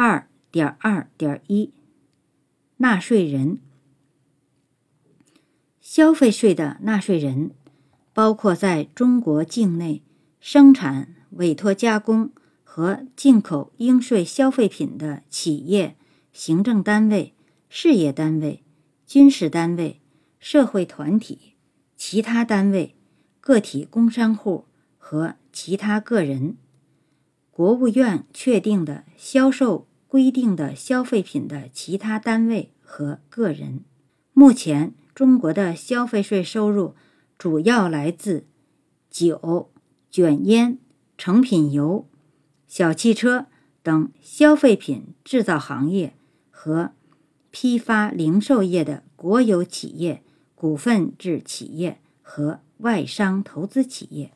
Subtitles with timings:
[0.00, 1.72] 二点二点一，
[2.76, 3.58] 纳税人。
[5.80, 7.50] 消费税的纳税人
[8.12, 10.04] 包括在中国境内
[10.38, 12.30] 生产、委托加工
[12.62, 15.96] 和进口应税消费品的企业、
[16.32, 17.34] 行政单位、
[17.68, 18.62] 事业单位、
[19.04, 20.00] 军事单位、
[20.38, 21.54] 社会团体、
[21.96, 22.94] 其他单位、
[23.40, 26.56] 个体工商户和其他个人。
[27.50, 33.84] 国务院确定的销售规定的消费品的其他单位和个人。
[34.32, 36.94] 目前，中国的消费税收入
[37.36, 38.46] 主要来自
[39.10, 39.70] 酒、
[40.10, 40.78] 卷烟、
[41.18, 42.08] 成品油、
[42.66, 43.46] 小汽车
[43.82, 46.14] 等消费品制造行业
[46.50, 46.92] 和
[47.50, 50.22] 批发零售业的国有企业、
[50.54, 54.32] 股份制企业和外商投资企业。